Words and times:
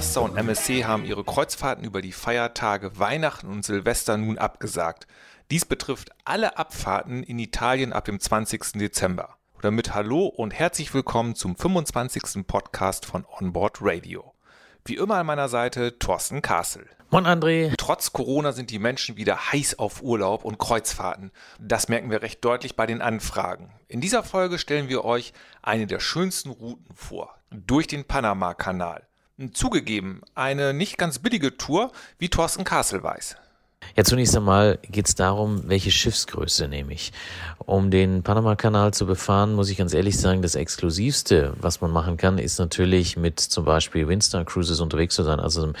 Costa 0.00 0.20
und 0.20 0.38
MSC 0.38 0.86
haben 0.86 1.04
ihre 1.04 1.24
Kreuzfahrten 1.24 1.84
über 1.84 2.00
die 2.00 2.12
Feiertage 2.12 2.98
Weihnachten 2.98 3.48
und 3.48 3.66
Silvester 3.66 4.16
nun 4.16 4.38
abgesagt. 4.38 5.06
Dies 5.50 5.66
betrifft 5.66 6.08
alle 6.24 6.56
Abfahrten 6.56 7.22
in 7.22 7.38
Italien 7.38 7.92
ab 7.92 8.06
dem 8.06 8.18
20. 8.18 8.78
Dezember. 8.78 9.36
damit 9.60 9.94
Hallo 9.94 10.24
und 10.24 10.52
herzlich 10.52 10.94
willkommen 10.94 11.34
zum 11.34 11.54
25. 11.54 12.46
Podcast 12.46 13.04
von 13.04 13.26
Onboard 13.26 13.76
Radio. 13.82 14.32
Wie 14.86 14.96
immer 14.96 15.16
an 15.16 15.26
meiner 15.26 15.50
Seite 15.50 15.98
Thorsten 15.98 16.40
Kassel. 16.40 16.86
Moin 17.10 17.26
André. 17.26 17.74
Trotz 17.76 18.14
Corona 18.14 18.52
sind 18.52 18.70
die 18.70 18.78
Menschen 18.78 19.18
wieder 19.18 19.52
heiß 19.52 19.78
auf 19.78 20.00
Urlaub 20.02 20.46
und 20.46 20.56
Kreuzfahrten. 20.56 21.30
Das 21.58 21.88
merken 21.88 22.10
wir 22.10 22.22
recht 22.22 22.42
deutlich 22.42 22.74
bei 22.74 22.86
den 22.86 23.02
Anfragen. 23.02 23.70
In 23.86 24.00
dieser 24.00 24.22
Folge 24.22 24.56
stellen 24.56 24.88
wir 24.88 25.04
euch 25.04 25.34
eine 25.60 25.86
der 25.86 26.00
schönsten 26.00 26.48
Routen 26.48 26.96
vor. 26.96 27.34
Durch 27.50 27.86
den 27.86 28.06
Panama-Kanal. 28.06 29.09
Zugegeben, 29.52 30.20
eine 30.34 30.74
nicht 30.74 30.98
ganz 30.98 31.18
billige 31.18 31.56
Tour, 31.56 31.92
wie 32.18 32.28
Thorsten 32.28 32.64
Kassel 32.64 33.02
weiß. 33.02 33.36
Ja, 33.96 34.04
zunächst 34.04 34.36
einmal 34.36 34.78
geht 34.88 35.08
es 35.08 35.14
darum, 35.14 35.68
welche 35.68 35.90
Schiffsgröße 35.90 36.68
nehme 36.68 36.92
ich. 36.92 37.12
Um 37.58 37.90
den 37.90 38.22
Panama-Kanal 38.22 38.94
zu 38.94 39.06
befahren, 39.06 39.54
muss 39.54 39.68
ich 39.68 39.78
ganz 39.78 39.94
ehrlich 39.94 40.18
sagen, 40.18 40.42
das 40.42 40.54
Exklusivste, 40.54 41.54
was 41.60 41.80
man 41.80 41.90
machen 41.90 42.16
kann, 42.16 42.38
ist 42.38 42.58
natürlich 42.58 43.16
mit 43.16 43.40
zum 43.40 43.64
Beispiel 43.64 44.06
Windstar 44.06 44.44
Cruises 44.44 44.80
unterwegs 44.80 45.14
zu 45.14 45.24
sein, 45.24 45.40
also 45.40 45.62
einem 45.62 45.74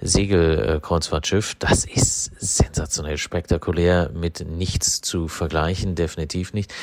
Segelkreuzfahrtschiff. 0.00 1.54
Das 1.56 1.84
ist 1.84 2.32
sensationell 2.38 3.18
spektakulär, 3.18 4.10
mit 4.12 4.44
nichts 4.48 5.00
zu 5.00 5.28
vergleichen, 5.28 5.94
definitiv 5.94 6.54
nicht. 6.54 6.74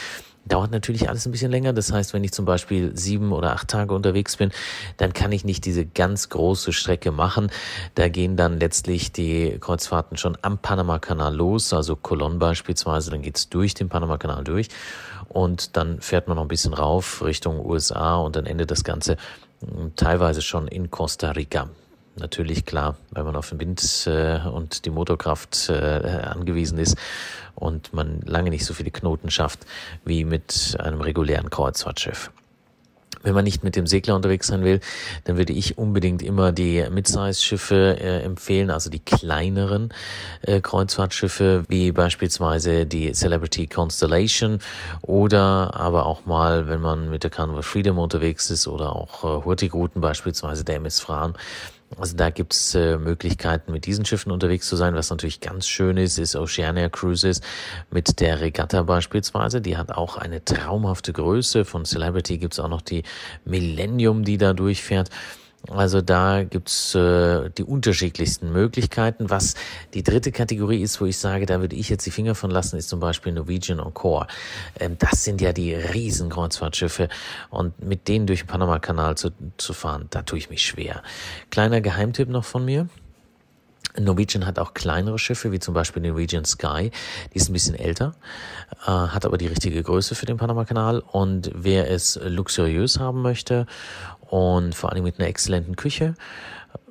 Dauert 0.45 0.71
natürlich 0.71 1.09
alles 1.09 1.25
ein 1.25 1.31
bisschen 1.31 1.51
länger. 1.51 1.73
Das 1.73 1.91
heißt, 1.91 2.13
wenn 2.13 2.23
ich 2.23 2.31
zum 2.31 2.45
Beispiel 2.45 2.95
sieben 2.97 3.33
oder 3.33 3.53
acht 3.53 3.67
Tage 3.67 3.93
unterwegs 3.93 4.37
bin, 4.37 4.51
dann 4.97 5.13
kann 5.13 5.31
ich 5.31 5.45
nicht 5.45 5.65
diese 5.65 5.85
ganz 5.85 6.29
große 6.29 6.73
Strecke 6.73 7.11
machen. 7.11 7.51
Da 7.95 8.09
gehen 8.09 8.35
dann 8.35 8.59
letztlich 8.59 9.11
die 9.11 9.57
Kreuzfahrten 9.59 10.17
schon 10.17 10.37
am 10.41 10.57
Panama-Kanal 10.57 11.35
los, 11.35 11.73
also 11.73 11.95
Colon 11.95 12.39
beispielsweise, 12.39 13.11
dann 13.11 13.21
geht's 13.21 13.49
durch 13.49 13.73
den 13.73 13.89
Panama-Kanal 13.89 14.43
durch 14.43 14.69
und 15.27 15.77
dann 15.77 16.01
fährt 16.01 16.27
man 16.27 16.35
noch 16.37 16.43
ein 16.43 16.49
bisschen 16.49 16.73
rauf 16.73 17.23
Richtung 17.23 17.63
USA 17.63 18.15
und 18.15 18.35
dann 18.35 18.45
endet 18.45 18.71
das 18.71 18.83
Ganze 18.83 19.17
hm, 19.61 19.95
teilweise 19.95 20.41
schon 20.41 20.67
in 20.67 20.89
Costa 20.89 21.31
Rica 21.31 21.69
natürlich 22.15 22.65
klar, 22.65 22.97
weil 23.11 23.23
man 23.23 23.35
auf 23.35 23.49
den 23.49 23.59
Wind 23.59 24.07
äh, 24.07 24.39
und 24.47 24.85
die 24.85 24.89
Motorkraft 24.89 25.69
äh, 25.69 25.73
angewiesen 25.73 26.77
ist 26.77 26.97
und 27.55 27.93
man 27.93 28.21
lange 28.21 28.49
nicht 28.49 28.65
so 28.65 28.73
viele 28.73 28.91
Knoten 28.91 29.29
schafft 29.29 29.65
wie 30.05 30.23
mit 30.23 30.77
einem 30.79 31.01
regulären 31.01 31.49
Kreuzfahrtschiff. 31.49 32.31
Wenn 33.21 33.33
man 33.33 33.43
nicht 33.43 33.65
mit 33.65 33.75
dem 33.75 33.85
Segler 33.85 34.15
unterwegs 34.15 34.47
sein 34.47 34.63
will, 34.63 34.79
dann 35.25 35.35
würde 35.35 35.51
ich 35.51 35.77
unbedingt 35.77 36.21
immer 36.21 36.53
die 36.53 36.85
Midsize-Schiffe 36.89 37.97
äh, 37.99 38.21
empfehlen, 38.21 38.69
also 38.69 38.89
die 38.89 38.99
kleineren 38.99 39.93
äh, 40.41 40.61
Kreuzfahrtschiffe, 40.61 41.65
wie 41.67 41.91
beispielsweise 41.91 42.85
die 42.85 43.11
Celebrity 43.11 43.67
Constellation 43.67 44.59
oder 45.01 45.75
aber 45.75 46.05
auch 46.05 46.25
mal, 46.25 46.69
wenn 46.69 46.79
man 46.79 47.09
mit 47.09 47.23
der 47.23 47.29
Carnival 47.29 47.63
Freedom 47.63 47.97
unterwegs 47.97 48.49
ist 48.51 48.67
oder 48.67 48.95
auch 48.95 49.23
äh, 49.25 49.43
Hurtigruten 49.43 49.99
beispielsweise 49.99 50.63
der 50.63 50.77
MS 50.77 51.01
Fran, 51.01 51.33
also 51.97 52.15
da 52.15 52.29
gibt's 52.29 52.75
äh, 52.75 52.97
Möglichkeiten, 52.97 53.71
mit 53.71 53.85
diesen 53.85 54.05
Schiffen 54.05 54.31
unterwegs 54.31 54.67
zu 54.67 54.75
sein. 54.75 54.95
Was 54.95 55.09
natürlich 55.09 55.41
ganz 55.41 55.67
schön 55.67 55.97
ist, 55.97 56.17
ist 56.19 56.35
Oceania 56.35 56.89
Cruises 56.89 57.41
mit 57.89 58.19
der 58.19 58.41
Regatta 58.41 58.83
beispielsweise. 58.83 59.61
Die 59.61 59.77
hat 59.77 59.91
auch 59.91 60.17
eine 60.17 60.43
traumhafte 60.43 61.13
Größe. 61.13 61.65
Von 61.65 61.85
Celebrity 61.85 62.37
gibt's 62.37 62.59
auch 62.59 62.69
noch 62.69 62.81
die 62.81 63.03
Millennium, 63.45 64.23
die 64.23 64.37
da 64.37 64.53
durchfährt. 64.53 65.09
Also 65.67 66.01
da 66.01 66.43
gibt's 66.43 66.95
äh, 66.95 67.49
die 67.49 67.63
unterschiedlichsten 67.63 68.51
Möglichkeiten. 68.51 69.29
Was 69.29 69.55
die 69.93 70.03
dritte 70.03 70.31
Kategorie 70.31 70.81
ist, 70.81 71.01
wo 71.01 71.05
ich 71.05 71.17
sage, 71.17 71.45
da 71.45 71.59
würde 71.59 71.75
ich 71.75 71.89
jetzt 71.89 72.05
die 72.05 72.11
Finger 72.11 72.33
von 72.33 72.49
lassen, 72.49 72.77
ist 72.77 72.89
zum 72.89 72.99
Beispiel 72.99 73.33
Norwegian 73.33 73.79
Encore. 73.79 74.27
Ähm, 74.79 74.97
das 74.97 75.23
sind 75.23 75.41
ja 75.41 75.51
die 75.51 75.73
riesen 75.73 76.29
Kreuzfahrtschiffe 76.29 77.09
und 77.49 77.83
mit 77.83 78.07
denen 78.07 78.25
durch 78.25 78.41
den 78.41 78.47
Panama-Kanal 78.47 79.15
zu, 79.15 79.31
zu 79.57 79.73
fahren, 79.73 80.07
da 80.09 80.21
tue 80.21 80.39
ich 80.39 80.49
mich 80.49 80.65
schwer. 80.65 81.03
Kleiner 81.49 81.81
Geheimtipp 81.81 82.29
noch 82.29 82.45
von 82.45 82.63
mir. 82.63 82.87
Norwegian 83.97 84.45
hat 84.45 84.59
auch 84.59 84.73
kleinere 84.73 85.17
Schiffe, 85.17 85.51
wie 85.51 85.59
zum 85.59 85.73
Beispiel 85.73 86.01
Norwegian 86.03 86.45
Sky. 86.45 86.91
Die 87.33 87.37
ist 87.37 87.49
ein 87.49 87.53
bisschen 87.53 87.75
älter, 87.75 88.15
äh, 88.85 88.91
hat 88.91 89.25
aber 89.25 89.37
die 89.37 89.47
richtige 89.47 89.81
Größe 89.81 90.15
für 90.15 90.25
den 90.25 90.37
Panama-Kanal. 90.37 90.99
Und 90.99 91.51
wer 91.53 91.89
es 91.89 92.19
luxuriös 92.23 92.99
haben 92.99 93.21
möchte 93.21 93.65
und 94.29 94.75
vor 94.75 94.91
allem 94.91 95.03
mit 95.03 95.19
einer 95.19 95.27
exzellenten 95.27 95.75
Küche, 95.75 96.13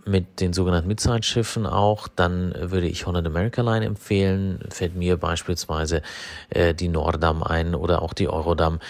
mit 0.05 0.41
den 0.41 0.53
sogenannten 0.53 0.89
Midsize-Schiffen 0.89 1.67
auch, 1.67 2.09
dann 2.09 2.55
würde 2.59 2.89
ich 2.89 3.07
Holland 3.07 3.27
America 3.27 3.63
Line 3.63 3.85
empfehlen. 3.85 4.61
Fällt 4.71 4.97
mir 4.97 5.19
beispielsweise 5.19 6.03
äh, 6.51 6.75
die 6.75 6.89
Nordam 6.89 7.43
ein 7.43 7.75
oder 7.75 8.03
auch 8.03 8.15
die 8.15 8.29
Eurodam 8.29 8.81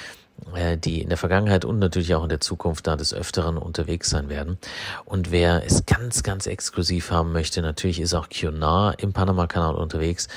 äh, 0.55 0.79
die 0.79 1.03
in 1.03 1.09
der 1.09 1.19
Vergangenheit 1.19 1.65
und 1.65 1.79
natürlich 1.79 2.15
auch 2.15 2.23
in 2.23 2.29
der 2.29 2.41
Zukunft 2.41 2.87
da 2.87 2.97
des 2.97 3.13
Öfteren 3.13 3.59
unterwegs 3.59 4.11
sein 4.11 4.29
werden. 4.29 4.59
Und 5.05 5.31
wer 5.31 5.65
es 5.65 5.85
ganz, 5.87 6.23
ganz 6.23 6.47
exklusiv 6.47 7.11
haben 7.11 7.33
möchte, 7.33 7.61
natürlich 7.61 8.01
ist 8.01 8.15
auch 8.15 8.29
Cunard 8.29 9.03
im 9.03 9.13
Panama-Kanal 9.13 9.75
unterwegs. 9.75 10.29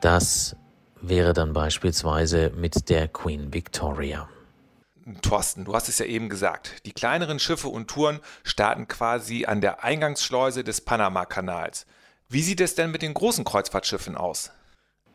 Das 0.00 0.56
wäre 1.00 1.32
dann 1.32 1.52
beispielsweise 1.52 2.52
mit 2.56 2.88
der 2.88 3.08
Queen 3.08 3.52
Victoria. 3.52 4.28
Thorsten, 5.22 5.64
du 5.64 5.74
hast 5.74 5.88
es 5.88 5.98
ja 5.98 6.06
eben 6.06 6.28
gesagt. 6.28 6.86
Die 6.86 6.92
kleineren 6.92 7.38
Schiffe 7.38 7.68
und 7.68 7.88
Touren 7.88 8.20
starten 8.44 8.86
quasi 8.88 9.46
an 9.46 9.60
der 9.60 9.82
Eingangsschleuse 9.82 10.64
des 10.64 10.80
Panama-Kanals. 10.80 11.86
Wie 12.28 12.42
sieht 12.42 12.60
es 12.60 12.74
denn 12.74 12.90
mit 12.90 13.02
den 13.02 13.14
großen 13.14 13.44
Kreuzfahrtschiffen 13.44 14.16
aus? 14.16 14.52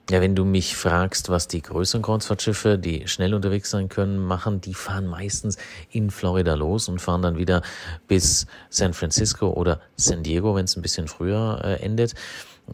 Ja, 0.09 0.21
wenn 0.21 0.35
du 0.35 0.45
mich 0.45 0.77
fragst, 0.77 1.27
was 1.27 1.49
die 1.49 1.61
größeren 1.61 2.01
Kreuzfahrtschiffe, 2.01 2.77
die 2.77 3.07
schnell 3.09 3.33
unterwegs 3.33 3.69
sein 3.69 3.89
können, 3.89 4.19
machen, 4.19 4.61
die 4.61 4.73
fahren 4.73 5.05
meistens 5.05 5.57
in 5.91 6.11
Florida 6.11 6.53
los 6.53 6.87
und 6.87 6.99
fahren 6.99 7.21
dann 7.21 7.37
wieder 7.37 7.61
bis 8.07 8.47
San 8.69 8.93
Francisco 8.93 9.49
oder 9.49 9.81
San 9.97 10.23
Diego, 10.23 10.55
wenn 10.55 10.63
es 10.63 10.77
ein 10.77 10.81
bisschen 10.81 11.09
früher 11.09 11.59
äh, 11.61 11.83
endet. 11.83 12.13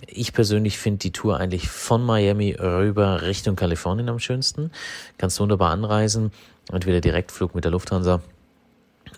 Ich 0.07 0.33
persönlich 0.33 0.77
finde 0.77 0.99
die 0.99 1.11
Tour 1.11 1.37
eigentlich 1.37 1.69
von 1.69 2.03
Miami 2.03 2.51
rüber 2.53 3.23
Richtung 3.23 3.55
Kalifornien 3.55 4.09
am 4.09 4.19
schönsten. 4.19 4.71
Kannst 5.17 5.39
wunderbar 5.39 5.71
anreisen, 5.71 6.31
entweder 6.71 7.01
Direktflug 7.01 7.55
mit 7.55 7.63
der 7.65 7.71
Lufthansa 7.71 8.21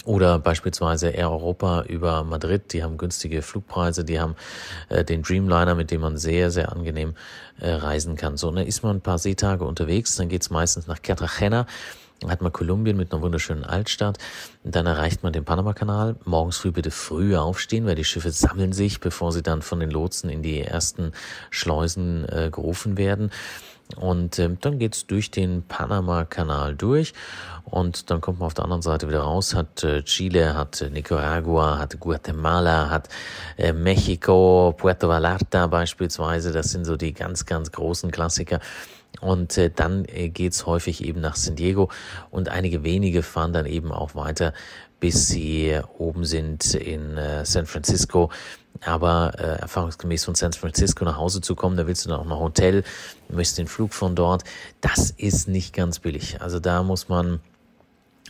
oder 0.04 0.40
beispielsweise 0.40 1.10
Air 1.10 1.32
Europa 1.32 1.84
über 1.84 2.24
Madrid, 2.24 2.74
die 2.74 2.84
haben 2.84 2.98
günstige 2.98 3.42
Flugpreise, 3.42 4.04
die 4.04 4.20
haben 4.20 4.36
äh, 4.90 5.04
den 5.04 5.24
Dreamliner, 5.24 5.76
mit 5.76 5.92
dem 5.92 6.02
man 6.02 6.18
sehr, 6.18 6.52
sehr 6.52 6.72
angenehm 6.72 7.16
äh, 7.60 7.72
reisen 7.72 8.16
kann. 8.16 8.38
So, 8.38 8.50
und 8.50 8.56
dann 8.56 8.68
ist 8.68 8.84
man 8.84 8.98
ein 8.98 9.02
paar 9.02 9.18
Seetage 9.18 9.64
unterwegs, 9.64 10.16
dann 10.16 10.30
geht's 10.30 10.50
meistens 10.50 10.88
nach 10.88 11.02
Cartagena, 11.02 11.66
hat 12.28 12.42
man 12.42 12.52
Kolumbien 12.52 12.98
mit 12.98 13.12
einer 13.12 13.22
wunderschönen 13.22 13.64
Altstadt, 13.64 14.18
dann 14.64 14.86
erreicht 14.86 15.24
man 15.24 15.34
den 15.34 15.44
Panama-Kanal. 15.44 16.16
Morgens 16.26 16.58
früh 16.58 16.72
bitte 16.72 16.92
früh 16.92 17.36
aufstehen, 17.36 17.86
weil 17.86 17.96
die 17.96 18.06
Schiffe 18.06 18.32
sammeln 18.32 18.74
sich, 18.74 19.00
bevor 19.00 19.32
sie 19.32 19.44
dann 19.44 19.62
von 19.62 19.80
den 19.80 19.92
Lotsen 19.92 20.30
in 20.30 20.42
die 20.42 20.62
ersten 20.62 21.12
Schleusen 21.50 22.28
äh, 22.30 22.50
gerufen 22.52 22.98
werden. 22.98 23.32
Und 23.96 24.40
ähm, 24.40 24.58
dann 24.62 24.80
geht's 24.80 25.06
durch 25.06 25.30
den 25.30 25.64
Panama-Kanal 25.64 26.76
durch 26.76 27.14
und 27.66 28.10
dann 28.10 28.20
kommt 28.20 28.40
man 28.40 28.48
auf 28.48 28.54
der 28.56 28.64
anderen 28.64 28.82
Seite 28.82 29.08
wieder 29.08 29.22
raus, 29.22 29.54
hat 29.54 29.84
äh, 29.84 30.02
Chile, 30.04 30.56
hat 30.56 30.82
äh, 30.82 30.90
Nicaragua, 30.90 31.78
hat 31.78 32.00
Guatemala, 32.00 32.90
hat 32.90 33.10
äh, 33.58 33.74
Mexiko, 33.74 34.74
Puerto 34.76 35.08
Vallarta 35.08 35.68
beispielsweise, 35.68 36.52
das 36.52 36.72
sind 36.72 36.86
so 36.86 36.98
die 36.98 37.14
ganz, 37.14 37.46
ganz 37.46 37.72
großen 37.72 38.10
Klassiker. 38.10 38.60
Und 39.22 39.58
äh, 39.58 39.70
dann 39.74 40.06
äh, 40.06 40.30
geht's 40.30 40.66
häufig 40.66 41.04
eben 41.04 41.22
nach 41.22 41.36
San 41.36 41.56
Diego 41.56 41.90
und 42.32 42.50
einige 42.50 42.84
wenige 42.84 43.24
fahren 43.24 43.54
dann 43.54 43.66
eben 43.66 43.92
auch 43.92 44.16
weiter, 44.16 44.54
bis 45.00 45.28
sie 45.28 45.80
oben 45.98 46.26
sind 46.26 46.74
in 46.74 47.18
äh, 47.18 47.46
San 47.46 47.66
Francisco. 47.66 48.32
Aber 48.82 49.34
äh, 49.38 49.62
erfahrungsgemäß 49.62 50.26
von 50.26 50.36
San 50.36 50.54
Francisco 50.54 51.06
nach 51.06 51.18
Hause 51.18 51.42
zu 51.42 51.56
kommen, 51.56 51.78
da 51.78 51.88
willst 51.88 52.06
du 52.06 52.10
dann 52.10 52.20
auch 52.20 52.26
noch 52.26 52.40
Hotel, 52.40 52.84
möchtest 53.30 53.58
den 53.58 53.68
Flug 53.68 53.94
von 53.94 54.16
dort. 54.16 54.44
Das 54.82 55.12
ist 55.12 55.48
nicht 55.48 55.74
ganz 55.74 56.00
billig. 56.00 56.42
Also 56.42 56.60
da 56.60 56.84
muss 56.84 57.10
man 57.10 57.40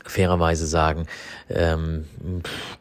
fairerweise 0.06 0.68
sagen, 0.68 1.08
ähm, 1.50 2.06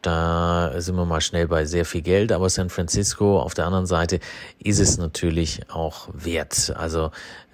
da 0.03 0.73
sind 0.77 0.97
wir 0.97 1.07
mal 1.07 1.21
schnell 1.21 1.49
bei 1.49 1.65
sehr 1.65 1.85
viel 1.85 2.03
Geld, 2.03 2.33
aber 2.33 2.51
San 2.51 2.69
Francisco 2.71 3.41
auf 3.41 3.55
der 3.55 3.67
anderen 3.67 3.87
Seite 3.87 4.21
ist 4.59 4.79
es 4.79 4.99
natürlich 4.99 5.71
auch 5.71 6.09
wert. 6.13 6.75
Also 6.77 7.11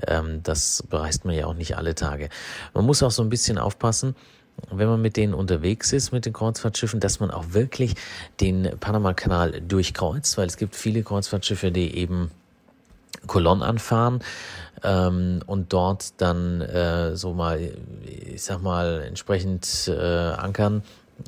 ähm, 0.07 0.43
das 0.43 0.85
bereist 0.89 1.25
man 1.25 1.35
ja 1.35 1.47
auch 1.47 1.55
nicht 1.55 1.77
alle 1.77 1.95
Tage. 1.95 2.31
Man 2.75 2.85
muss 2.85 3.03
auch 3.03 3.13
so 3.13 3.23
ein 3.23 3.29
bisschen 3.29 3.59
aufpassen, 3.59 4.17
wenn 4.71 4.89
man 4.89 5.01
mit 5.01 5.17
denen 5.17 5.35
unterwegs 5.35 5.93
ist, 5.93 6.13
mit 6.13 6.27
den 6.27 6.33
Kreuzfahrtschiffen, 6.33 7.01
dass 7.01 7.21
man 7.21 7.31
auch 7.31 7.47
wirklich 7.51 7.95
den 8.41 8.71
Panama-Kanal 8.79 9.61
durchkreuzt, 9.61 10.39
weil 10.39 10.47
es 10.47 10.57
gibt 10.57 10.77
viele 10.77 11.03
Kreuzfahrtschiffe, 11.03 11.71
die 11.71 11.97
eben 11.97 12.31
Kolonn 13.27 13.63
anfahren 13.63 14.21
ähm, 14.83 15.41
und 15.47 15.73
dort 15.73 16.21
dann 16.21 16.61
äh, 16.61 17.17
so 17.17 17.35
mal, 17.35 17.71
ich 18.07 18.43
sag 18.43 18.63
mal, 18.63 19.03
entsprechend 19.07 19.89
äh, 19.89 20.01
ankern 20.01 20.83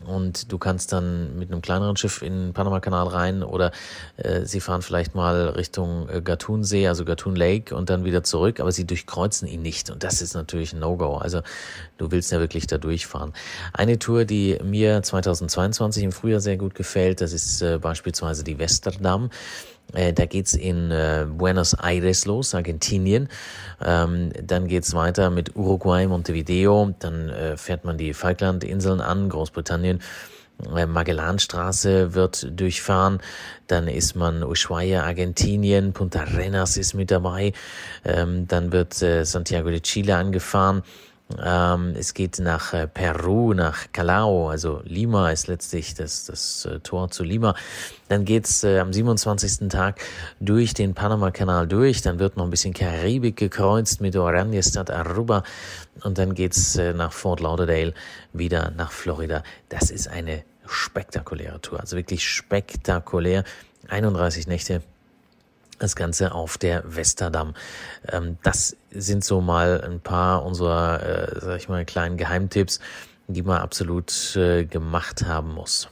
und 0.06 0.50
du 0.50 0.58
kannst 0.58 0.92
dann 0.92 1.38
mit 1.38 1.50
einem 1.50 1.62
kleineren 1.62 1.96
Schiff 1.96 2.22
in 2.22 2.46
den 2.46 2.52
Panama-Kanal 2.52 3.08
rein 3.08 3.42
oder 3.42 3.72
äh, 4.16 4.44
sie 4.44 4.60
fahren 4.60 4.82
vielleicht 4.82 5.14
mal 5.14 5.50
Richtung 5.50 6.08
äh, 6.08 6.20
Gatun-See, 6.20 6.88
also 6.88 7.04
Gatun 7.04 7.36
Lake 7.36 7.74
und 7.74 7.90
dann 7.90 8.04
wieder 8.04 8.22
zurück, 8.22 8.60
aber 8.60 8.72
sie 8.72 8.86
durchkreuzen 8.86 9.48
ihn 9.48 9.62
nicht 9.62 9.90
und 9.90 10.02
das 10.04 10.22
ist 10.22 10.34
natürlich 10.34 10.72
ein 10.72 10.80
No-Go. 10.80 11.16
Also 11.16 11.42
du 11.98 12.10
willst 12.10 12.32
ja 12.32 12.40
wirklich 12.40 12.66
da 12.66 12.78
durchfahren. 12.78 13.32
Eine 13.72 13.98
Tour, 13.98 14.24
die 14.24 14.58
mir 14.62 15.02
2022 15.02 16.04
im 16.04 16.12
Frühjahr 16.12 16.40
sehr 16.40 16.56
gut 16.56 16.74
gefällt, 16.74 17.20
das 17.20 17.32
ist 17.32 17.62
äh, 17.62 17.78
beispielsweise 17.78 18.44
die 18.44 18.58
Westerdam. 18.58 19.30
Äh, 19.92 20.12
da 20.12 20.26
geht's 20.26 20.54
in 20.54 20.90
äh, 20.90 21.26
Buenos 21.28 21.74
Aires 21.74 22.24
los, 22.24 22.54
Argentinien. 22.54 23.28
Ähm, 23.84 24.30
dann 24.42 24.66
geht's 24.66 24.94
weiter 24.94 25.30
mit 25.30 25.54
Uruguay, 25.56 26.06
Montevideo. 26.06 26.94
Dann 26.98 27.28
äh, 27.28 27.56
fährt 27.56 27.84
man 27.84 27.98
die 27.98 28.14
Falklandinseln 28.14 29.00
an, 29.00 29.28
Großbritannien. 29.28 30.00
Äh, 30.74 30.86
Magellanstraße 30.86 32.14
wird 32.14 32.48
durchfahren, 32.58 33.20
dann 33.66 33.88
ist 33.88 34.14
man 34.14 34.42
Ushuaia, 34.42 35.02
Argentinien, 35.02 35.92
Punta 35.92 36.20
Arenas 36.20 36.76
ist 36.76 36.94
mit 36.94 37.10
dabei, 37.10 37.52
ähm, 38.04 38.46
dann 38.48 38.72
wird 38.72 39.00
äh, 39.02 39.24
Santiago 39.24 39.70
de 39.70 39.80
Chile 39.80 40.16
angefahren, 40.16 40.82
ähm, 41.42 41.94
es 41.96 42.14
geht 42.14 42.38
nach 42.38 42.72
äh, 42.72 42.86
Peru, 42.86 43.54
nach 43.54 43.92
Callao, 43.92 44.48
also 44.48 44.80
Lima 44.84 45.30
ist 45.30 45.46
letztlich 45.46 45.94
das, 45.94 46.24
das 46.24 46.64
äh, 46.64 46.80
Tor 46.80 47.10
zu 47.10 47.24
Lima. 47.24 47.54
Dann 48.08 48.24
geht's 48.24 48.64
äh, 48.64 48.78
am 48.78 48.92
27. 48.92 49.68
Tag 49.68 50.00
durch 50.40 50.74
den 50.74 50.94
Panama-Kanal 50.94 51.68
durch. 51.68 52.02
Dann 52.02 52.18
wird 52.18 52.36
noch 52.36 52.44
ein 52.44 52.50
bisschen 52.50 52.74
Karibik 52.74 53.36
gekreuzt 53.36 54.00
mit 54.00 54.16
Oranjestad 54.16 54.90
Aruba. 54.90 55.44
Und 56.02 56.18
dann 56.18 56.34
geht's 56.34 56.76
äh, 56.76 56.92
nach 56.92 57.12
Fort 57.12 57.40
Lauderdale 57.40 57.94
wieder 58.32 58.72
nach 58.76 58.92
Florida. 58.92 59.42
Das 59.68 59.90
ist 59.90 60.08
eine 60.08 60.44
spektakuläre 60.66 61.60
Tour, 61.60 61.80
also 61.80 61.96
wirklich 61.96 62.26
spektakulär. 62.26 63.44
31 63.88 64.46
Nächte 64.46 64.82
das 65.82 65.96
Ganze 65.96 66.32
auf 66.32 66.58
der 66.58 66.82
Westerdam. 66.96 67.54
Ähm, 68.08 68.38
das 68.42 68.76
sind 68.90 69.24
so 69.24 69.40
mal 69.40 69.82
ein 69.82 70.00
paar 70.00 70.44
unserer, 70.44 71.02
äh, 71.02 71.40
sag 71.40 71.56
ich 71.58 71.68
mal, 71.68 71.84
kleinen 71.84 72.16
Geheimtipps, 72.16 72.80
die 73.26 73.42
man 73.42 73.58
absolut 73.60 74.36
äh, 74.36 74.64
gemacht 74.64 75.24
haben 75.26 75.52
muss. 75.52 75.88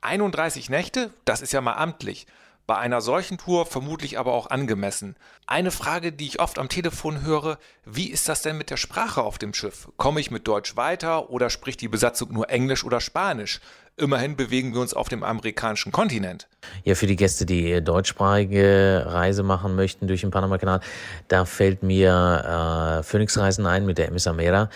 31 0.00 0.70
Nächte, 0.70 1.10
das 1.24 1.42
ist 1.42 1.52
ja 1.52 1.60
mal 1.60 1.74
amtlich. 1.74 2.26
Bei 2.68 2.76
einer 2.76 3.00
solchen 3.00 3.38
Tour 3.38 3.64
vermutlich 3.64 4.18
aber 4.18 4.34
auch 4.34 4.50
angemessen. 4.50 5.16
Eine 5.46 5.70
Frage, 5.70 6.12
die 6.12 6.26
ich 6.26 6.38
oft 6.38 6.58
am 6.58 6.68
Telefon 6.68 7.22
höre, 7.22 7.56
wie 7.86 8.10
ist 8.10 8.28
das 8.28 8.42
denn 8.42 8.58
mit 8.58 8.68
der 8.68 8.76
Sprache 8.76 9.22
auf 9.22 9.38
dem 9.38 9.54
Schiff? 9.54 9.88
Komme 9.96 10.20
ich 10.20 10.30
mit 10.30 10.46
Deutsch 10.46 10.76
weiter 10.76 11.30
oder 11.30 11.48
spricht 11.48 11.80
die 11.80 11.88
Besatzung 11.88 12.30
nur 12.30 12.50
Englisch 12.50 12.84
oder 12.84 13.00
Spanisch? 13.00 13.60
Immerhin 13.96 14.36
bewegen 14.36 14.74
wir 14.74 14.82
uns 14.82 14.92
auf 14.92 15.08
dem 15.08 15.22
amerikanischen 15.22 15.92
Kontinent. 15.92 16.46
Ja, 16.84 16.94
für 16.94 17.06
die 17.06 17.16
Gäste, 17.16 17.46
die 17.46 17.82
deutschsprachige 17.82 19.04
Reise 19.06 19.42
machen 19.42 19.74
möchten 19.74 20.06
durch 20.06 20.20
den 20.20 20.30
Panama-Kanal, 20.30 20.80
da 21.28 21.46
fällt 21.46 21.82
mir 21.82 22.98
äh, 22.98 23.02
Phoenix-Reisen 23.02 23.64
ein 23.64 23.86
mit 23.86 23.96
der 23.96 24.08
MS 24.08 24.26
Amera. 24.26 24.68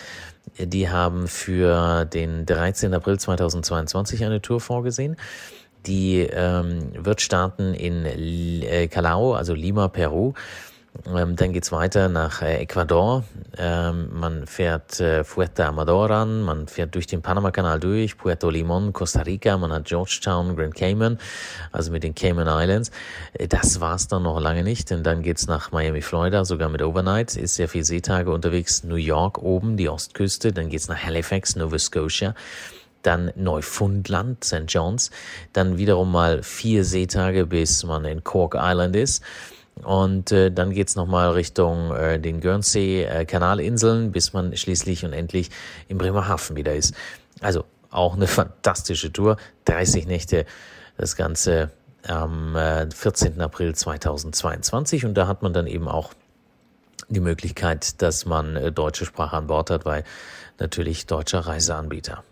Die 0.59 0.89
haben 0.89 1.29
für 1.29 2.07
den 2.07 2.47
13. 2.47 2.95
April 2.95 3.21
2022 3.21 4.25
eine 4.25 4.41
Tour 4.41 4.63
vorgesehen. 4.63 5.19
Die 5.87 6.21
ähm, 6.21 6.93
wird 6.95 7.21
starten 7.21 7.75
in 7.75 8.05
äh, 8.05 8.89
Callao, 8.89 9.35
also 9.35 9.55
Lima, 9.55 9.89
Peru. 9.89 10.35
Ähm, 11.07 11.37
dann 11.37 11.53
geht's 11.55 11.73
weiter 11.73 12.09
nach 12.11 12.43
äh, 12.43 12.59
Ecuador. 12.59 13.25
Ähm, 13.57 14.11
man 14.13 14.47
fährt 14.47 15.01
äh, 15.01 15.25
Fuerte 15.25 15.65
Amador 15.65 16.11
an, 16.11 16.43
man 16.43 16.69
fährt 16.69 16.95
durch 16.95 17.07
den 17.07 17.23
Panama-Kanal 17.23 17.81
durch, 17.81 18.19
Puerto 18.19 18.51
Limon, 18.51 18.93
Costa 18.93 19.23
Rica, 19.23 19.57
man 19.57 19.73
hat 19.73 19.87
Georgetown, 19.87 20.55
Grand 20.55 20.75
Cayman, 20.75 21.19
also 21.73 21.91
mit 21.93 22.03
den 22.03 22.15
Cayman 22.15 22.47
Islands. 22.47 22.91
Äh, 23.33 23.49
das 23.49 23.81
war's 23.81 24.07
dann 24.09 24.25
noch 24.25 24.39
lange 24.39 24.63
nicht, 24.65 24.91
denn 24.91 25.03
dann 25.03 25.23
geht's 25.23 25.47
nach 25.47 25.73
Miami, 25.73 26.03
Florida, 26.03 26.45
sogar 26.45 26.69
mit 26.69 26.83
Overnight, 26.83 27.37
ist 27.37 27.55
sehr 27.55 27.69
viel 27.69 27.85
Seetage 27.85 28.31
unterwegs, 28.31 28.85
New 28.85 28.97
York 28.97 29.39
oben, 29.39 29.79
die 29.79 29.89
Ostküste, 29.89 30.53
dann 30.53 30.69
geht's 30.69 30.89
nach 30.89 31.03
Halifax, 31.03 31.57
Nova 31.57 31.79
Scotia 31.79 32.35
dann 33.03 33.33
Neufundland, 33.37 34.45
St. 34.45 34.65
John's, 34.69 35.11
dann 35.53 35.79
wiederum 35.79 36.13
mal 36.13 36.43
vier 36.43 36.85
Seetage, 36.85 37.47
bis 37.47 37.85
man 37.85 38.05
in 38.05 38.25
Cork 38.25 38.57
Island 38.59 38.97
ist. 38.97 39.23
Und 39.83 40.31
äh, 40.33 40.51
dann 40.51 40.73
geht's 40.73 40.97
nochmal 40.97 41.31
Richtung 41.31 41.95
äh, 41.95 42.21
den 42.21 42.41
Guernsey-Kanalinseln, 42.41 44.07
äh, 44.07 44.09
bis 44.11 44.33
man 44.33 44.57
schließlich 44.57 45.05
und 45.05 45.13
endlich 45.13 45.51
in 45.89 45.99
Bremerhaven 45.99 46.57
wieder 46.57 46.75
ist. 46.75 46.95
Also 47.41 47.65
auch 47.91 48.15
eine 48.15 48.27
fantastische 48.29 49.13
Tour. 49.13 49.37
30 49.65 50.07
Nächte, 50.07 50.45
das 50.99 51.17
Ganze 51.17 51.71
am 52.07 52.55
äh, 52.55 52.91
14. 52.91 53.41
April 53.41 53.75
2022. 53.75 55.05
Und 55.05 55.15
da 55.15 55.27
hat 55.27 55.43
man 55.43 55.53
dann 55.53 55.67
eben 55.67 55.89
auch 55.89 56.13
die 57.09 57.21
Möglichkeit, 57.21 58.01
dass 58.03 58.27
man 58.27 58.57
äh, 58.57 58.73
deutsche 58.73 59.05
Sprache 59.07 59.37
an 59.37 59.47
Bord 59.47 59.71
hat, 59.71 59.85
weil 59.85 60.05
natürlich 60.59 61.07
deutscher 61.07 61.41
Reiseanbieter 61.41 62.23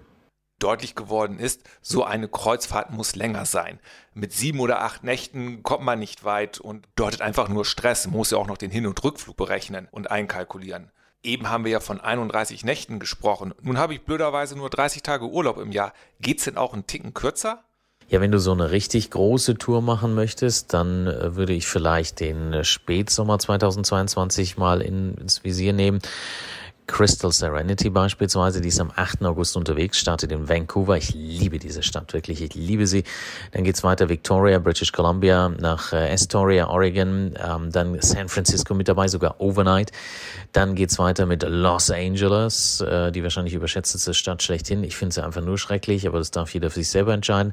deutlich 0.62 0.94
geworden 0.94 1.38
ist, 1.38 1.62
so 1.82 2.04
eine 2.04 2.28
Kreuzfahrt 2.28 2.90
muss 2.90 3.16
länger 3.16 3.44
sein. 3.44 3.80
Mit 4.14 4.32
sieben 4.32 4.60
oder 4.60 4.82
acht 4.82 5.02
Nächten 5.02 5.62
kommt 5.62 5.84
man 5.84 5.98
nicht 5.98 6.24
weit 6.24 6.60
und 6.60 6.86
deutet 6.94 7.22
einfach 7.22 7.48
nur 7.48 7.64
Stress, 7.64 8.06
man 8.06 8.16
muss 8.16 8.30
ja 8.30 8.38
auch 8.38 8.46
noch 8.46 8.58
den 8.58 8.70
Hin- 8.70 8.86
und 8.86 9.02
Rückflug 9.02 9.36
berechnen 9.36 9.88
und 9.90 10.10
einkalkulieren. 10.10 10.90
Eben 11.22 11.50
haben 11.50 11.64
wir 11.64 11.72
ja 11.72 11.80
von 11.80 12.00
31 12.00 12.64
Nächten 12.64 12.98
gesprochen. 12.98 13.52
Nun 13.60 13.76
habe 13.76 13.94
ich 13.94 14.02
blöderweise 14.02 14.56
nur 14.56 14.70
30 14.70 15.02
Tage 15.02 15.26
Urlaub 15.26 15.58
im 15.58 15.72
Jahr. 15.72 15.92
Geht's 16.20 16.44
denn 16.44 16.56
auch 16.56 16.72
einen 16.72 16.86
Ticken 16.86 17.12
kürzer? 17.12 17.62
Ja, 18.08 18.20
wenn 18.20 18.32
du 18.32 18.40
so 18.40 18.50
eine 18.50 18.72
richtig 18.72 19.10
große 19.10 19.54
Tour 19.54 19.82
machen 19.82 20.14
möchtest, 20.14 20.72
dann 20.72 21.06
äh, 21.06 21.36
würde 21.36 21.52
ich 21.52 21.68
vielleicht 21.68 22.18
den 22.18 22.64
Spätsommer 22.64 23.38
2022 23.38 24.56
mal 24.56 24.80
ins 24.80 25.44
Visier 25.44 25.72
nehmen. 25.72 26.00
Crystal 26.90 27.31
Serenity 27.31 27.88
beispielsweise, 27.88 28.60
die 28.60 28.69
ist 28.69 28.81
am 28.81 28.90
8. 28.94 29.25
August 29.25 29.56
unterwegs, 29.56 29.96
startet 29.96 30.32
in 30.32 30.48
Vancouver. 30.48 30.96
Ich 30.96 31.14
liebe 31.14 31.60
diese 31.60 31.84
Stadt 31.84 32.12
wirklich, 32.12 32.42
ich 32.42 32.54
liebe 32.54 32.88
sie. 32.88 33.04
Dann 33.52 33.62
geht's 33.62 33.84
weiter 33.84 34.08
Victoria, 34.08 34.58
British 34.58 34.90
Columbia, 34.90 35.48
nach 35.50 35.92
äh, 35.92 36.12
Astoria, 36.12 36.69
Oregon, 36.69 37.34
ähm, 37.38 37.70
dann 37.70 37.96
San 38.00 38.28
Francisco 38.28 38.75
mit 38.75 38.88
dabei, 38.88 39.06
sogar 39.06 39.40
Overnight. 39.40 39.92
Dann 40.52 40.75
geht's 40.75 40.98
weiter 40.98 41.26
mit 41.26 41.44
Los 41.48 41.92
Angeles, 41.92 42.81
äh, 42.81 43.12
die 43.12 43.22
wahrscheinlich 43.22 43.54
überschätzteste 43.54 44.12
Stadt 44.12 44.42
schlechthin. 44.42 44.82
Ich 44.82 44.96
finde 44.96 45.14
sie 45.14 45.25
einfach 45.25 45.42
nur 45.42 45.58
schrecklich, 45.58 46.08
aber 46.08 46.19
das 46.19 46.32
darf 46.32 46.52
jeder 46.52 46.70
für 46.70 46.81
sich 46.81 46.88
selber 46.88 47.14
entscheiden. 47.14 47.52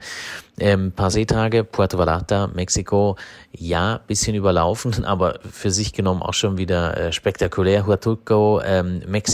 Ähm, 0.60 0.92
paar 0.92 1.12
Seetage, 1.12 1.64
Puerto 1.64 2.00
Vallarta, 2.00 2.48
Mexiko, 2.48 3.18
ja, 3.52 4.00
bisschen 4.08 4.34
überlaufen, 4.36 5.06
aber 5.06 5.40
für 5.48 5.70
sich 5.70 5.94
genommen 5.94 6.24
auch 6.24 6.34
schon 6.34 6.58
wieder 6.58 6.98
äh, 6.98 7.12
spektakulär. 7.14 7.86
Huatulco, 7.86 8.62
ähm, 8.66 9.04
Mexiko. 9.08 9.27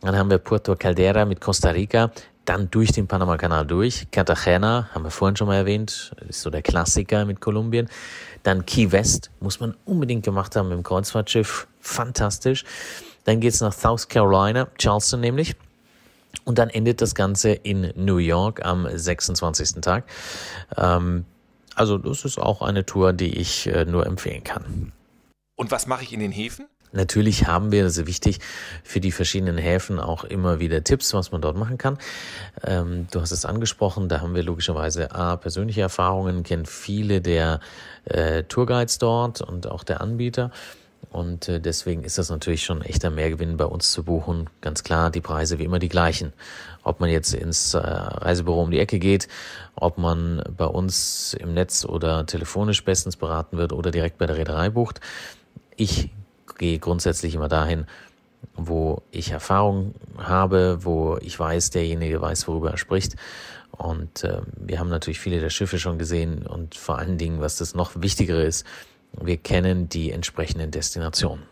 Dann 0.00 0.16
haben 0.16 0.30
wir 0.30 0.38
Puerto 0.38 0.76
Caldera 0.76 1.24
mit 1.24 1.40
Costa 1.40 1.70
Rica, 1.70 2.10
dann 2.44 2.70
durch 2.70 2.92
den 2.92 3.06
Panama-Kanal 3.06 3.66
durch. 3.66 4.06
Cartagena, 4.10 4.88
haben 4.94 5.04
wir 5.04 5.10
vorhin 5.10 5.36
schon 5.36 5.48
mal 5.48 5.56
erwähnt, 5.56 6.12
ist 6.28 6.42
so 6.42 6.50
der 6.50 6.62
Klassiker 6.62 7.24
mit 7.24 7.40
Kolumbien. 7.40 7.88
Dann 8.42 8.64
Key 8.64 8.92
West, 8.92 9.30
muss 9.40 9.58
man 9.58 9.74
unbedingt 9.84 10.24
gemacht 10.24 10.54
haben 10.54 10.68
mit 10.68 10.78
dem 10.78 10.84
Kreuzfahrtschiff, 10.84 11.66
fantastisch. 11.80 12.64
Dann 13.24 13.40
geht's 13.40 13.60
nach 13.60 13.72
South 13.72 14.08
Carolina, 14.08 14.68
Charleston 14.78 15.20
nämlich. 15.20 15.56
Und 16.44 16.58
dann 16.58 16.68
endet 16.68 17.00
das 17.00 17.14
Ganze 17.14 17.50
in 17.50 17.92
New 17.96 18.18
York 18.18 18.64
am 18.64 18.86
26. 18.88 19.80
Tag. 19.80 20.04
Ähm, 20.76 21.24
also 21.74 21.98
das 21.98 22.24
ist 22.24 22.38
auch 22.38 22.62
eine 22.62 22.86
Tour, 22.86 23.12
die 23.12 23.36
ich 23.36 23.66
äh, 23.66 23.84
nur 23.84 24.06
empfehlen 24.06 24.44
kann. 24.44 24.92
Und 25.56 25.70
was 25.70 25.86
mache 25.86 26.04
ich 26.04 26.12
in 26.12 26.20
den 26.20 26.32
Häfen? 26.32 26.66
Natürlich 26.92 27.46
haben 27.46 27.72
wir, 27.72 27.84
das 27.84 27.96
ist 27.96 28.06
wichtig, 28.06 28.40
für 28.82 29.00
die 29.00 29.12
verschiedenen 29.12 29.58
Häfen 29.58 29.98
auch 29.98 30.24
immer 30.24 30.60
wieder 30.60 30.82
Tipps, 30.84 31.12
was 31.14 31.32
man 31.32 31.42
dort 31.42 31.56
machen 31.56 31.78
kann. 31.78 31.98
Ähm, 32.64 33.06
du 33.10 33.20
hast 33.20 33.32
es 33.32 33.44
angesprochen, 33.44 34.08
da 34.08 34.20
haben 34.20 34.34
wir 34.34 34.42
logischerweise 34.42 35.14
A, 35.14 35.36
persönliche 35.36 35.82
Erfahrungen, 35.82 36.42
kennen 36.42 36.66
viele 36.66 37.20
der 37.20 37.60
äh, 38.04 38.44
Tourguides 38.44 38.98
dort 38.98 39.40
und 39.40 39.66
auch 39.66 39.84
der 39.84 40.00
Anbieter. 40.00 40.50
Und 41.10 41.48
äh, 41.48 41.60
deswegen 41.60 42.02
ist 42.04 42.18
das 42.18 42.30
natürlich 42.30 42.64
schon 42.64 42.82
echter 42.82 43.10
Mehrgewinn 43.10 43.56
bei 43.56 43.64
uns 43.64 43.92
zu 43.92 44.04
buchen. 44.04 44.50
Ganz 44.60 44.82
klar, 44.82 45.10
die 45.10 45.20
Preise 45.20 45.58
wie 45.58 45.64
immer 45.64 45.78
die 45.78 45.88
gleichen. 45.88 46.32
Ob 46.82 47.00
man 47.00 47.10
jetzt 47.10 47.32
ins 47.32 47.74
äh, 47.74 47.78
Reisebüro 47.78 48.62
um 48.62 48.70
die 48.70 48.78
Ecke 48.78 48.98
geht, 48.98 49.28
ob 49.74 49.98
man 49.98 50.42
bei 50.56 50.66
uns 50.66 51.34
im 51.34 51.54
Netz 51.54 51.84
oder 51.84 52.26
telefonisch 52.26 52.84
bestens 52.84 53.16
beraten 53.16 53.56
wird 53.56 53.72
oder 53.72 53.90
direkt 53.90 54.18
bei 54.18 54.26
der 54.26 54.36
Reederei 54.36 54.70
bucht. 54.70 55.00
Ich 55.76 56.10
gehe 56.58 56.78
grundsätzlich 56.78 57.34
immer 57.34 57.48
dahin, 57.48 57.86
wo 58.54 59.02
ich 59.10 59.30
Erfahrung 59.30 59.94
habe, 60.18 60.78
wo 60.84 61.18
ich 61.20 61.38
weiß, 61.38 61.70
derjenige 61.70 62.20
weiß, 62.20 62.48
worüber 62.48 62.70
er 62.70 62.78
spricht. 62.78 63.16
Und 63.72 64.24
äh, 64.24 64.40
wir 64.56 64.78
haben 64.78 64.88
natürlich 64.88 65.20
viele 65.20 65.40
der 65.40 65.50
Schiffe 65.50 65.78
schon 65.78 65.98
gesehen 65.98 66.46
und 66.46 66.74
vor 66.74 66.98
allen 66.98 67.18
Dingen, 67.18 67.40
was 67.40 67.56
das 67.56 67.74
noch 67.74 68.00
Wichtigere 68.00 68.42
ist, 68.42 68.64
wir 69.20 69.36
kennen 69.36 69.88
die 69.88 70.10
entsprechenden 70.10 70.70
Destinationen. 70.70 71.44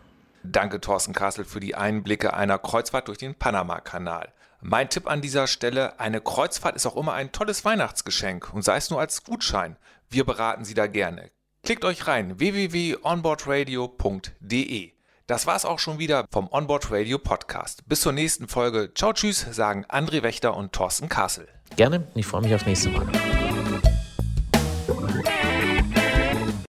Danke, 0.42 0.80
Thorsten 0.80 1.14
Kassel, 1.14 1.44
für 1.44 1.60
die 1.60 1.74
Einblicke 1.74 2.34
einer 2.34 2.58
Kreuzfahrt 2.58 3.08
durch 3.08 3.18
den 3.18 3.34
Panama-Kanal. 3.34 4.32
Mein 4.60 4.88
Tipp 4.88 5.06
an 5.06 5.20
dieser 5.20 5.46
Stelle, 5.46 5.98
eine 6.00 6.20
Kreuzfahrt 6.20 6.76
ist 6.76 6.86
auch 6.86 6.96
immer 6.96 7.12
ein 7.14 7.32
tolles 7.32 7.64
Weihnachtsgeschenk 7.64 8.52
und 8.52 8.62
sei 8.62 8.76
es 8.76 8.90
nur 8.90 9.00
als 9.00 9.24
Gutschein. 9.24 9.76
Wir 10.08 10.24
beraten 10.24 10.64
Sie 10.64 10.74
da 10.74 10.86
gerne. 10.86 11.30
Klickt 11.64 11.85
euch 11.85 12.06
rein 12.06 12.38
www.onboardradio.de. 12.38 14.92
Das 15.26 15.47
war's 15.47 15.64
auch 15.64 15.78
schon 15.78 15.99
wieder 15.99 16.26
vom 16.30 16.49
Onboard 16.50 16.90
Radio 16.90 17.16
Podcast. 17.18 17.88
Bis 17.88 18.02
zur 18.02 18.12
nächsten 18.12 18.49
Folge. 18.49 18.92
Ciao, 18.94 19.14
tschüss, 19.14 19.47
sagen 19.50 19.87
André 19.87 20.23
Wächter 20.23 20.54
und 20.54 20.75
Thorsten 20.75 21.09
Kassel. 21.09 21.49
Gerne, 21.76 22.06
ich 22.14 22.26
freue 22.26 22.42
mich 22.42 22.54
aufs 22.54 22.66
nächste 22.66 22.90
Mal. 22.90 23.06